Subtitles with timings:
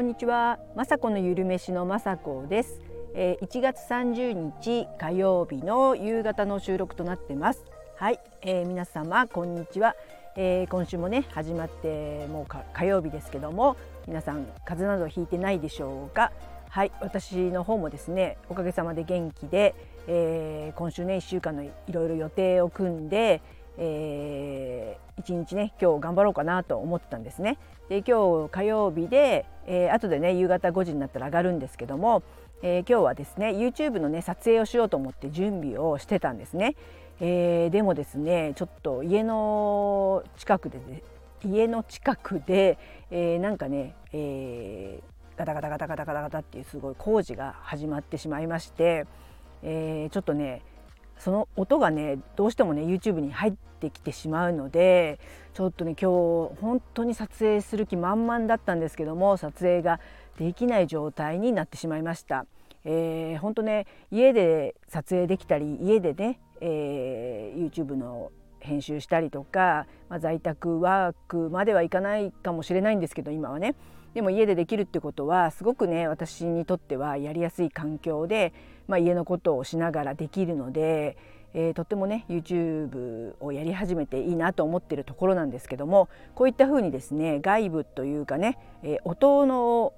[0.00, 2.80] こんにちは、まさこのゆるめしのまさこです、
[3.12, 7.66] えー、1月30日火曜日の夕方の収録となってます。
[7.96, 9.94] はい、えー、皆様こんにちは、
[10.36, 13.76] えー、今週もね始まってもう火曜日ですけども
[14.08, 16.32] 皆さん風邪などひいてないでしょうか？
[16.70, 16.92] はい。
[17.02, 19.74] 私の方もですねおかげさまで元気で、
[20.06, 23.42] えー、今週ね1週間のいろいろ予定を組んで
[23.78, 27.58] えー、一日ね今日頑張ろうかなと思ってたんですね。
[27.88, 32.22] で今日火曜日で、えー、後でね夕方5時になったら上がるんですけども、
[32.62, 36.76] えー、今日はですね YouTube のね撮影をしようと思って準備をしてたんですね。
[37.20, 41.02] えー、でもですねちょっと家の近くで、ね、
[41.44, 42.78] 家の近くで、
[43.10, 49.06] えー、なんかね、えー、ガタガタガタガタガタガタっていうすごい工事が始まってしまいまして、
[49.62, 50.62] えー、ちょっとね
[51.20, 55.20] その音がねどうしてもね YouTube に入ってきてしまうので
[55.54, 56.10] ちょっとね今
[56.48, 60.00] 日本当に撮影する気満々だったんですけども撮影が
[60.38, 62.46] できない状態になってしまいました。
[62.84, 73.74] えー、本当ね家で撮影できたり家でね、えー、YouTube の編集したりとか、まあ、在宅ワークまではいかないかもしれないんですけど今はね。
[74.14, 78.52] でも家でできるってことはすごくね私にとってはやりやすい環境で、
[78.88, 81.16] まあ、家のことをしながらできるので、
[81.54, 89.92] えー、とってもね YouTube をやり始めていいなと思ってるところなんですけどもこういったふうにですね外部というかね、えー、音の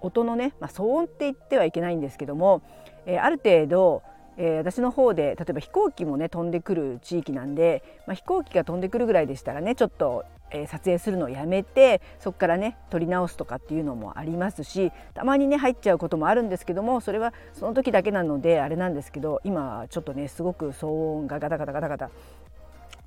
[0.00, 2.62] 音のね、まあ、騒音って言ってはいけないんですけども、
[3.06, 4.02] えー、ある程度
[4.40, 20.86] えー、私の方で例えば飛行機もね飛んでくる地域なんで、まあ、飛行機が飛んでくるぐらいでしたらねちょっと、えー、撮影するのをやめてそこからね撮り直すとかっていうのもありますしたまにね入っちゃうこともあるんですけどもそれはその時だけなのであれなんですけど今ちょっとねすごく騒
[21.18, 22.10] 音がガタガタガタガタ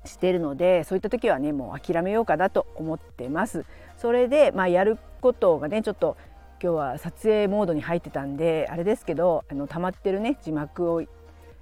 [0.04, 3.64] しているのでそういった時はねもう諦めようかなと思ってます。
[3.96, 6.16] それで、まあ、やることがねちょっと
[6.62, 11.02] 今日は撮影モードに入ってたんであれですけどあの溜まってるね字幕を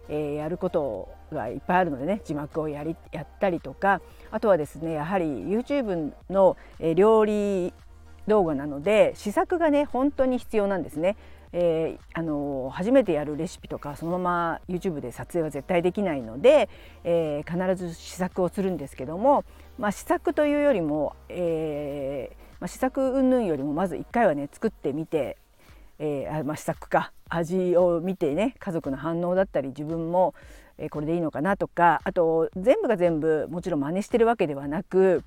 [0.08, 4.00] えー、やることがいっぱいあるのでね字幕をやりやったりとか
[4.30, 7.72] あとはですねやはり YouTube の、え、料理
[8.26, 11.16] 動画なので試作がね本当に必要なんですね。
[11.52, 16.68] えー、あの初めてやるレシピとかそのまま YouTube で撮影は絶対できないので、
[17.02, 19.44] えー、必ず試作をするんですけども、
[19.76, 25.38] まあ、試作というよりも、えーまあ、試作云々よりもまず1回はね作ってみて
[26.00, 27.12] えー、まあ、試作か。
[27.30, 30.34] 味を見てね家族の反応だったり自分も、
[30.78, 35.22] えー、これでいいのかなとかあと全部が全部もちろん真似してるわけではなく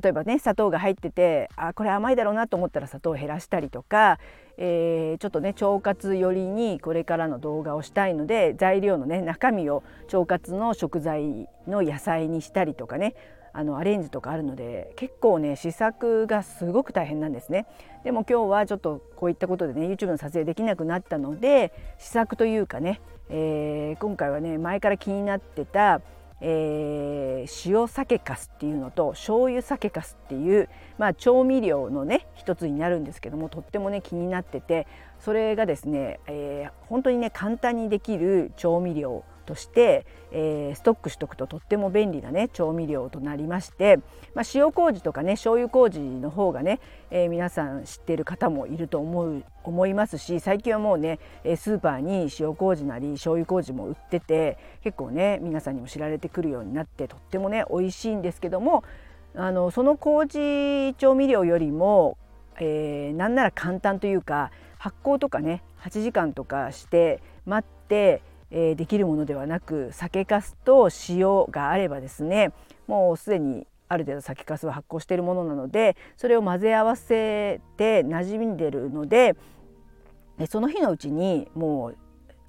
[0.00, 4.18] 例えばね砂糖が入っててあこれ甘いだろうなと思ったら砂糖を減らしたりとか、
[4.56, 13.14] えー、ちょっとね腸活寄りにこれからの動画をしたいので材料のね中身を腸活の食材の野菜にしたりとかね
[13.56, 17.66] あのアレンジとかあるので結構ね試作がすごく大変なんですね。
[18.02, 23.00] でも今日はちょっとこういったことでね YouTube の撮影できなくなったので試作というかね、
[23.30, 26.02] えー、今回はね前から気になってた
[26.46, 30.68] えー、塩酒かすっていうのと醤油酒かすっていう、
[30.98, 34.86] まあ、調味料のね一つになるんですけどもとってもね気になってて
[35.20, 43.98] それがですね、えー、本当にね簡単にできる調味料として、えー、ストックしとくととっても便利なね調味料となりまして、
[44.34, 51.18] まあ、塩麹とかね醤油麹の方がね、えー、皆さん知ってる方もいると思う思いますし最近はもうね
[51.56, 58.84] スーパーに塩麹なり醤油麹も売ってて結構ね皆さんにも知られてくるようになってとってもね美味しいんですけども
[59.36, 62.18] あのその麹調味料よりも、
[62.60, 68.22] えー、なんなら簡単というか発酵とかね8時間とかして待って
[68.56, 72.52] えー、できるものではなく酒粕と塩があればですね
[72.86, 79.34] もうすでにある程度酒粕は発酵しているものなのでそれを混ぜ合わせて馴染んでるので
[80.48, 81.96] その日のうちにもう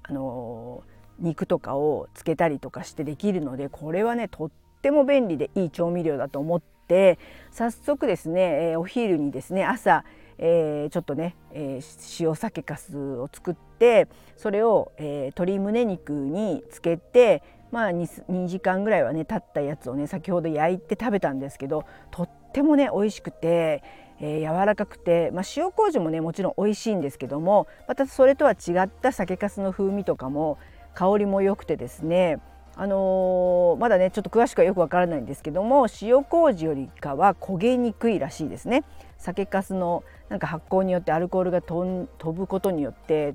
[0.04, 0.84] あの
[1.18, 4.50] 肉とかをつけたりとかしてできるのでこれはねとっ
[4.82, 7.18] ても便利でいい調味料だと思って
[7.50, 10.04] 早速ですね、え、お昼にですね朝
[10.38, 23.82] えー、ちょっとね、えー、塩酒かすを作ってそれを、えー、鶏胸肉につけてまあ 2, 2時間ぐらいはね経ったやつをね先ほど焼いて食べたんですけどとってもね美味しくて、
[24.20, 30.58] えー、柔らかくて、まあ、塩麹もねもちろん美味しいんですけどもまたそれとは違った酒粕の風味とかも
[30.94, 32.38] 香りも良くてですね
[32.78, 38.84] あのー、まだねちょっと詳しくはよくわからないんですけども塩麹よりかは焦げにくいらしいですね。
[39.18, 43.34] 酒粕のなんか発酵によってアルコールが飛ぶことによって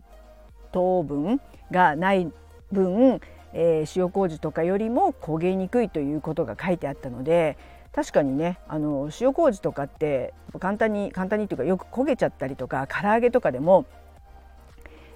[0.71, 1.41] 糖分
[1.71, 2.31] がない
[2.71, 3.19] 分、
[3.53, 7.57] えー、塩麹とかよりも焦げにくいということが書いてあったので
[7.93, 13.85] 確かにねあの塩麹とかって簡単に簡単にというかよく焦げちゃったりとか唐揚げとかでも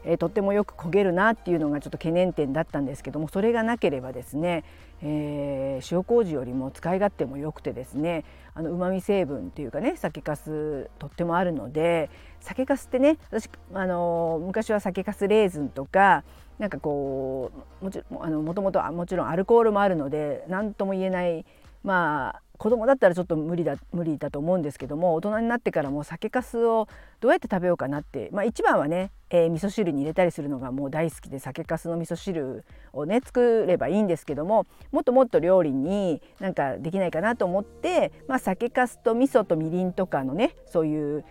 [0.05, 4.63] え、とってもよく焦げるなっていうのがちょっと懸念点だったんですけどもそれがなければですね、
[5.01, 8.23] えー、塩麹よりも使い勝手も良くてですね
[8.53, 12.09] あの旨味成分っていうかね酒粕とってもあるので
[12.39, 16.23] 酒粕ってね私あの昔は酒粕レーズンとか
[16.59, 21.45] なんかこうもちろんあのもともともちろんアルコールもあるので何とも言えない
[21.85, 26.87] まあ子供だったらちょっと無理だ無理だと思うんですけども大人になってからも酒粕を
[27.19, 41.25] どうやって食べようかなって、まあ、一番はね、えー、味噌汁に入れたりするのがもう大好きで酒粕の味噌汁をね作ればいいんですけどももっともっと料理になんかできないかなと思って、まあ、酒粕と味噌とみりんとかのねそういう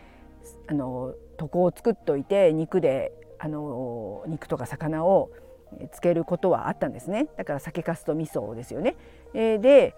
[0.69, 5.31] あの床を作っといて肉であの肉とか魚を
[5.93, 8.97] つけることはあったんですねだから酒粕と味噌ですよね。
[9.33, 9.97] えー、で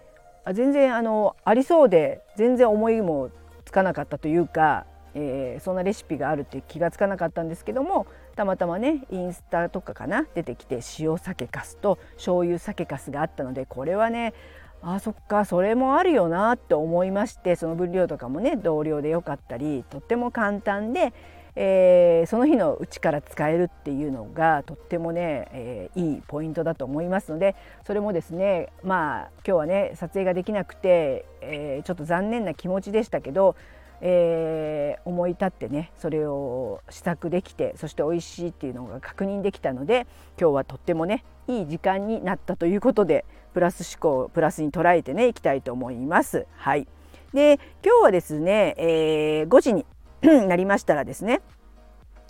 [0.53, 3.29] 全然あのありそうで全然思いも
[3.65, 14.33] つかなかったというか、えー、そんなレシピがあるって気がつかなかったんですけどもたまたまねインスタとかかな出てきて塩酒かすと醤油酒かすがあったのでこれはね
[14.81, 21.13] あそっかそれもあるよなって思いましてその分量とかもね同量でよかったりとっても簡単で
[21.59, 27.55] えー、その日のうちから使えるっていうのがとってもね、えー、いいポイントだと思いますので
[27.85, 33.55] それもですねまあ今日はね撮影ができなくて、えー、ちょっと残念な気持ちでしたけど、
[34.01, 40.05] えー、思い立ってねそれを試作できてそして美味しいっていうのが確認できたので
[40.39, 43.25] 今日はとってもねいい時間になったということで
[43.55, 46.45] プラス思考プラスに捉えてねいきたいと思います。
[46.55, 46.87] はい
[47.33, 49.85] で今日はですね、え、5時に
[50.47, 51.41] なりましたらですね、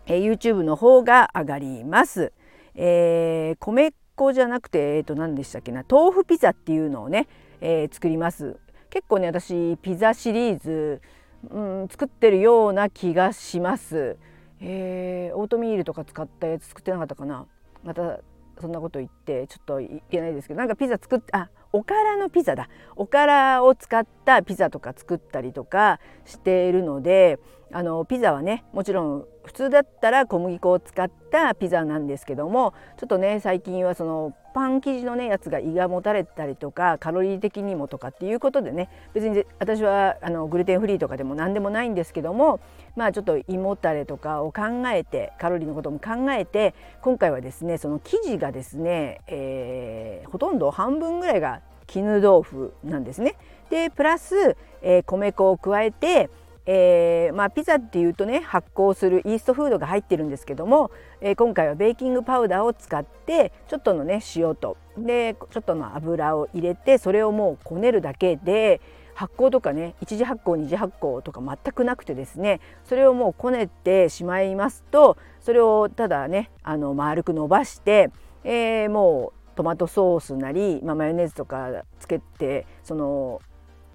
[0.05, 2.33] えー、YouTube の方が上がります。
[2.75, 7.27] えー、米粉じゃなくて、えー、と何でしたっけな豆腐ピザっていうのをね、
[7.61, 8.57] えー、作ります。
[8.89, 11.01] 結構ね私ピザシリーズ、
[11.49, 14.17] うん、作ってるような気がします。
[14.59, 17.45] えー、オートミールとか使ったやつ作ってなかったかな
[17.83, 18.19] また
[18.59, 27.39] そんなこと言ってちょっといけないですけどなんかピザ作ってあおからのピザだおからを使ったピザとか作ったりとかしているので
[27.71, 42.59] あのピザはねもちろん普通だったら小麦粉を使ったピザなんですけどもちょっとね最近はそのパン生地のねやつが胃がもたれたりとかカロリー的にもとかっていうことでね別に私はあのグルテンフリーとかでも何でもないんですけども
[42.95, 53.35] まあちょっと胃もたれとかを考えてカロリーのことも考えて今回はですねその生地がですね、えー、ほとんど半分ぐらいが絹豆腐なんですね。
[53.69, 56.29] でプラス、えー、米粉を加えて
[56.69, 60.91] えー、まあ、ピザっていうとね発酵するイーストフードが入ってるんですけども、
[61.21, 68.81] えー、今回はベーキングパウダーを使ってちょっとのね塩とでちょっとの油を入れてそれをもうこねるだけで
[69.13, 78.11] 発酵とかね一次発酵二次発酵とか全くなくてですねそれをもうこねてしまいますとそれをただねあの丸く伸ばして、
[78.43, 83.41] えー、もうトマトソースなり、まあ、マヨネーズとかつけてその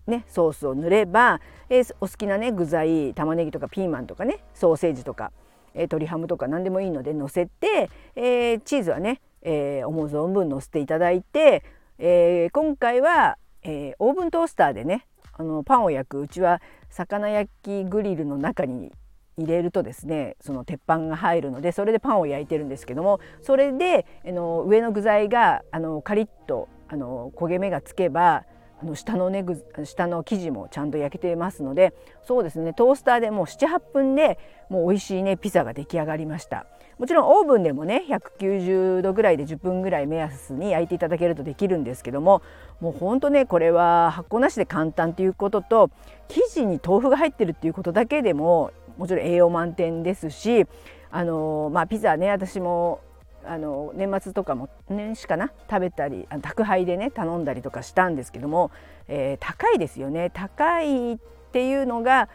[0.05, 5.31] ね、ソースを塗れば、えー、お好きなね具材玉ねぎとかピーマンとかねソーセージとか、
[5.75, 11.63] えー、鶏ハムとか何でもいいので乗せて、えー、チーズはね、えー、思う存分乗せていただいて、
[11.99, 16.21] えー、今回は、えー、オーブントースターでねあのパンを焼く。
[16.21, 18.91] うちは魚焼きグリルの中に
[19.39, 28.45] 入れるとですねその鉄板が入るのでそれでパンを焼いてるんですけどもそれであの上の具材があのカリッとあの焦げ目がつけば
[28.83, 29.45] あの下のね
[29.85, 36.67] 下の生地もちゃんと焼けてますのでそうですねトースターでもう78分でもう美味しいねピザが出来上がりました。
[36.99, 42.43] もちろんオーブンでもね190度ぐらいで10分ぐらい目安に焼いていただけるとできるんですけども
[42.81, 45.91] もうほんとねこれは発酵なしで簡単ということと
[46.29, 50.67] 生地に豆腐が入ってるっていうことだけでももちろん栄養満点ですし
[51.11, 53.01] あのまあピザね私も
[53.45, 58.71] あの年末とかも年始かな食べたり宅配でね頼んだりとかしたんですけども、
[59.09, 61.19] えー、高いですよね高いっ
[61.53, 62.29] ていうのが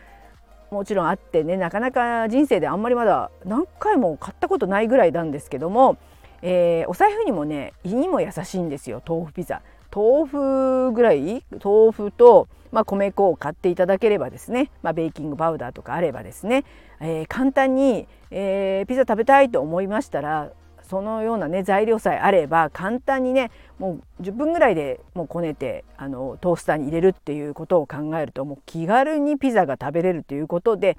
[0.69, 5.97] もちろんあってねなかなか人生であんまりまだ何回も買ったことないぐらいなんですけども、
[6.41, 9.61] えー、お財布にもね胃にも優しいんですよ豆腐ピザ。
[9.97, 16.65] 豆腐ぐらい豆腐と、まあ、米粉を買っていただければですね、まあ、ベーキングパウダーとかあればですね、
[17.01, 20.51] えー、簡単に、えー、ピザ食べたいと思いましたら
[20.87, 23.49] そのようなね材料さえあれば簡単にね
[23.79, 30.95] もう10分ぐらいでもうこねてあのトースターに入れるっていうことを考えるともう気軽にピザが食べれるということで、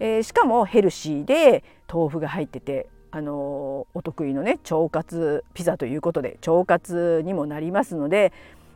[0.00, 8.32] えー、しかもヘルシーで豆腐が入っててあのお得意のね腸活ピザということで腸活にもなりますので、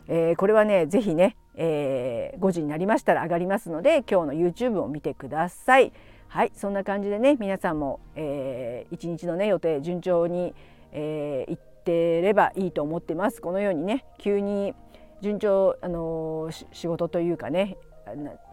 [0.09, 5.93] えー、これはね是非ね、えー、5時になりましたら上がりますので今日の YouTube を見てください。
[6.29, 10.55] はいそんな感じでね皆さんも、えー、一日のね予定順調に、
[10.93, 13.41] えー、行ってればいいと思ってます。
[13.41, 14.75] このようにね急に
[15.23, 17.79] 順調あの仕事というかね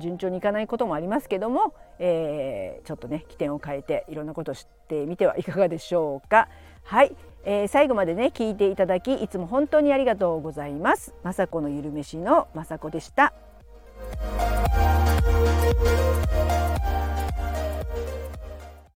[0.01, 6.49] 順調にいかないこともありますけども、えー、ちょっとね起点を変えていろんなことを知ってみてはいかがでしょうか。
[6.83, 11.13] はい、えー、最後までね聞いていただきいつも本当にありがとうございます。
[11.23, 13.33] まさこのゆるめしのまさこでした。